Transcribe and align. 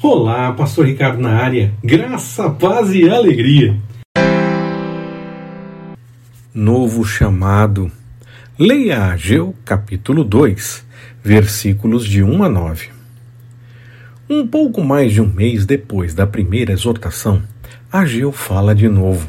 Olá, 0.00 0.52
Pastor 0.52 0.86
Ricardo 0.86 1.20
na 1.20 1.42
área. 1.42 1.74
Graça, 1.82 2.48
paz 2.48 2.94
e 2.94 3.10
alegria. 3.10 3.76
Novo 6.54 7.04
chamado. 7.04 7.90
Leia 8.56 9.06
Ageu, 9.06 9.56
capítulo 9.64 10.22
2, 10.22 10.86
versículos 11.20 12.06
de 12.06 12.22
1 12.22 12.44
a 12.44 12.48
9. 12.48 12.90
Um 14.30 14.46
pouco 14.46 14.84
mais 14.84 15.12
de 15.12 15.20
um 15.20 15.26
mês 15.26 15.66
depois 15.66 16.14
da 16.14 16.28
primeira 16.28 16.72
exortação, 16.72 17.42
Ageu 17.92 18.30
fala 18.30 18.76
de 18.76 18.88
novo. 18.88 19.28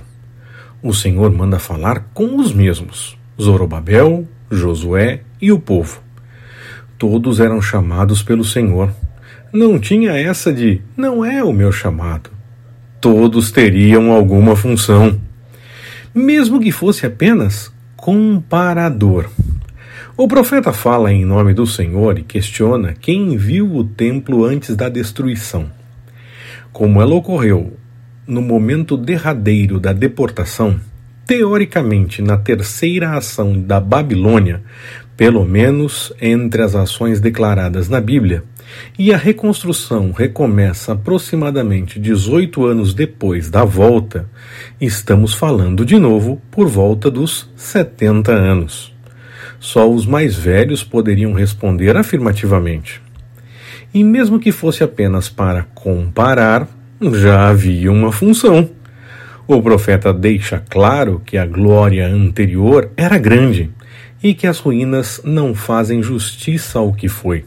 O 0.83 0.93
Senhor 0.93 1.31
manda 1.31 1.57
falar 1.57 2.11
com 2.13 2.37
os 2.37 2.53
mesmos, 2.53 3.17
Zorobabel, 3.41 4.27
Josué 4.51 5.21
e 5.41 5.51
o 5.51 5.59
povo. 5.59 5.99
Todos 6.95 7.39
eram 7.39 7.59
chamados 7.59 8.21
pelo 8.21 8.43
Senhor 8.43 8.93
não 9.51 9.79
tinha 9.79 10.11
essa 10.11 10.53
de 10.53 10.81
não 10.95 11.25
é 11.25 11.43
o 11.43 11.51
meu 11.51 11.71
chamado. 11.71 12.29
Todos 13.01 13.51
teriam 13.51 14.11
alguma 14.11 14.55
função, 14.55 15.19
mesmo 16.13 16.59
que 16.59 16.71
fosse 16.71 17.05
apenas 17.05 17.71
comparador. 17.95 19.29
O 20.15 20.27
profeta 20.27 20.73
fala 20.73 21.11
em 21.11 21.23
nome 21.23 21.53
do 21.53 21.65
Senhor 21.65 22.19
e 22.19 22.23
questiona 22.23 22.93
quem 22.93 23.37
viu 23.37 23.73
o 23.73 23.83
templo 23.83 24.43
antes 24.43 24.75
da 24.75 24.89
destruição. 24.89 25.71
Como 26.71 27.01
ela 27.01 27.15
ocorreu 27.15 27.77
no 28.27 28.41
momento 28.41 28.95
derradeiro 28.95 29.79
da 29.79 29.93
deportação, 29.93 30.79
teoricamente 31.25 32.21
na 32.21 32.37
terceira 32.37 33.15
ação 33.15 33.59
da 33.59 33.79
Babilônia, 33.79 34.61
pelo 35.19 35.43
menos 35.43 36.13
entre 36.21 36.61
as 36.61 36.75
ações 36.75 37.19
declaradas 37.19 37.89
na 37.89 37.99
Bíblia, 37.99 38.41
e 38.97 39.13
a 39.13 39.17
reconstrução 39.17 40.13
recomeça 40.13 40.93
aproximadamente 40.93 41.99
18 41.99 42.65
anos 42.65 42.93
depois 42.93 43.49
da 43.49 43.65
volta, 43.65 44.29
estamos 44.79 45.33
falando 45.33 45.83
de 45.83 45.99
novo 45.99 46.41
por 46.49 46.69
volta 46.69 47.11
dos 47.11 47.51
70 47.57 48.31
anos. 48.31 48.95
Só 49.59 49.91
os 49.91 50.05
mais 50.05 50.37
velhos 50.37 50.85
poderiam 50.85 51.33
responder 51.33 51.97
afirmativamente. 51.97 53.01
E 53.93 54.05
mesmo 54.05 54.39
que 54.39 54.53
fosse 54.53 54.85
apenas 54.85 55.27
para 55.27 55.63
comparar, 55.75 56.65
já 57.11 57.49
havia 57.49 57.91
uma 57.91 58.13
função. 58.13 58.69
O 59.45 59.61
profeta 59.61 60.13
deixa 60.13 60.63
claro 60.69 61.21
que 61.25 61.37
a 61.37 61.45
glória 61.45 62.07
anterior 62.07 62.89
era 62.95 63.17
grande 63.17 63.69
e 64.21 64.33
que 64.33 64.47
as 64.47 64.59
ruínas 64.59 65.21
não 65.23 65.53
fazem 65.53 66.03
justiça 66.03 66.79
ao 66.79 66.93
que 66.93 67.07
foi. 67.07 67.45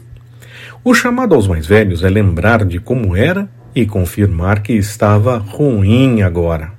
O 0.83 0.93
chamado 0.93 1.35
aos 1.35 1.47
mais 1.47 1.65
velhos 1.65 2.03
é 2.03 2.09
lembrar 2.09 2.65
de 2.65 2.79
como 2.79 3.15
era 3.15 3.49
e 3.75 3.85
confirmar 3.85 4.61
que 4.61 4.73
estava 4.73 5.37
ruim 5.37 6.21
agora. 6.21 6.71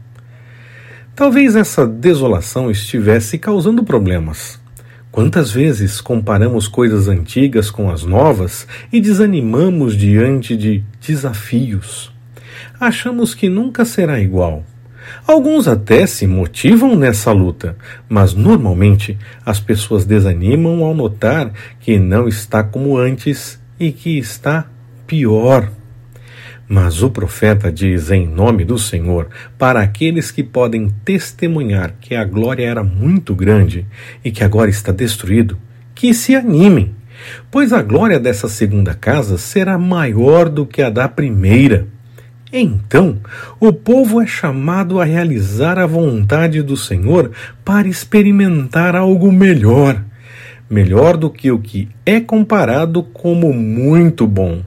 Talvez 1.14 1.54
essa 1.54 1.86
desolação 1.86 2.70
estivesse 2.70 3.38
causando 3.38 3.84
problemas. 3.84 4.60
Quantas 5.12 5.52
vezes 5.52 6.00
comparamos 6.00 6.66
coisas 6.66 7.06
antigas 7.06 7.70
com 7.70 7.88
as 7.88 8.02
novas 8.02 8.66
e 8.92 9.00
desanimamos 9.00 9.96
diante 9.96 10.56
de 10.56 10.82
desafios? 11.00 12.12
Achamos 12.80 13.32
que 13.32 13.48
nunca 13.48 13.84
será 13.84 14.18
igual. 14.18 14.64
Alguns 15.26 15.66
até 15.68 16.06
se 16.06 16.26
motivam 16.26 16.94
nessa 16.94 17.32
luta, 17.32 17.76
mas 18.08 18.34
normalmente 18.34 19.18
as 19.44 19.60
pessoas 19.60 20.04
desanimam 20.04 20.84
ao 20.84 20.94
notar 20.94 21.52
que 21.80 21.98
não 21.98 22.28
está 22.28 22.62
como 22.62 22.96
antes 22.96 23.58
e 23.78 23.90
que 23.92 24.18
está 24.18 24.66
pior. 25.06 25.70
Mas 26.68 27.02
o 27.02 27.10
profeta 27.10 27.70
diz 27.70 28.10
em 28.10 28.26
nome 28.26 28.64
do 28.64 28.78
Senhor 28.78 29.28
para 29.58 29.80
aqueles 29.80 30.30
que 30.30 30.42
podem 30.42 30.88
testemunhar 31.04 31.94
que 32.00 32.14
a 32.14 32.24
glória 32.24 32.64
era 32.64 32.82
muito 32.82 33.34
grande 33.34 33.86
e 34.24 34.30
que 34.30 34.42
agora 34.42 34.70
está 34.70 34.90
destruído, 34.90 35.58
que 35.94 36.14
se 36.14 36.34
animem, 36.34 36.94
pois 37.50 37.72
a 37.72 37.82
glória 37.82 38.18
dessa 38.18 38.48
segunda 38.48 38.94
casa 38.94 39.36
será 39.36 39.78
maior 39.78 40.48
do 40.48 40.66
que 40.66 40.80
a 40.80 40.88
da 40.88 41.06
primeira. 41.06 41.86
Então, 42.56 43.18
o 43.58 43.72
povo 43.72 44.20
é 44.20 44.26
chamado 44.26 45.00
a 45.00 45.04
realizar 45.04 45.78
a 45.78 45.86
vontade 45.86 46.62
do 46.62 46.76
Senhor 46.76 47.32
para 47.64 47.88
experimentar 47.88 48.94
algo 48.94 49.32
melhor 49.32 50.00
melhor 50.68 51.16
do 51.16 51.30
que 51.30 51.50
o 51.50 51.58
que 51.58 51.88
é 52.04 52.20
comparado 52.20 53.02
como 53.02 53.52
muito 53.52 54.26
bom. 54.26 54.62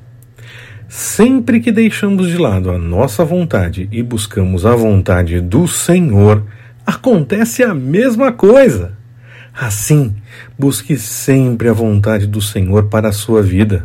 Sempre 0.87 1.59
que 1.59 1.71
deixamos 1.71 2.27
de 2.27 2.37
lado 2.37 2.71
a 2.71 2.77
nossa 2.77 3.25
vontade 3.25 3.89
e 3.91 4.01
buscamos 4.01 4.65
a 4.65 4.75
vontade 4.75 5.41
do 5.41 5.67
Senhor, 5.67 6.45
acontece 6.85 7.63
a 7.63 7.73
mesma 7.73 8.31
coisa. 8.31 8.93
Assim, 9.53 10.15
busque 10.57 10.95
sempre 10.97 11.67
a 11.67 11.73
vontade 11.73 12.25
do 12.25 12.41
Senhor 12.41 12.85
para 12.85 13.09
a 13.09 13.13
sua 13.13 13.41
vida. 13.41 13.83